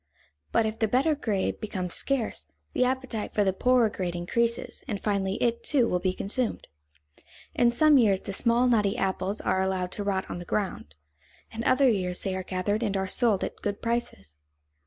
But 0.51 0.65
if 0.65 0.79
the 0.79 0.87
better 0.87 1.13
grade 1.13 1.59
becomes 1.61 1.93
scarce, 1.93 2.47
the 2.73 2.83
appetite 2.83 3.35
for 3.35 3.43
the 3.43 3.53
poorer 3.53 3.87
grade 3.87 4.15
increases, 4.15 4.83
and 4.87 4.99
finally 4.99 5.35
it, 5.35 5.63
too, 5.63 5.87
will 5.87 5.99
be 5.99 6.11
consumed. 6.15 6.65
In 7.53 7.69
some 7.69 7.99
years 7.99 8.21
the 8.21 8.33
small, 8.33 8.67
knotty 8.67 8.97
apples 8.97 9.41
are 9.41 9.61
allowed 9.61 9.91
to 9.91 10.03
rot 10.03 10.27
on 10.27 10.39
the 10.39 10.43
ground; 10.43 10.95
in 11.51 11.63
other 11.65 11.87
years 11.87 12.21
they 12.21 12.35
are 12.35 12.41
gathered 12.41 12.81
and 12.81 12.97
are 12.97 13.05
sold 13.05 13.43
at 13.43 13.61
good 13.61 13.79
prices. 13.79 14.37